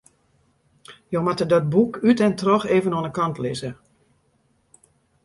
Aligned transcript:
Je 1.09 1.19
moatte 1.19 1.45
dat 1.45 1.69
boek 1.69 2.01
út 2.03 2.19
en 2.25 2.35
troch 2.39 2.65
even 2.75 2.93
oan 2.95 3.03
de 3.07 3.11
kant 3.17 3.37
lizze. 3.37 3.75